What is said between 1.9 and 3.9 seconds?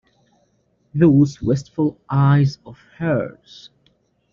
eyes of hers!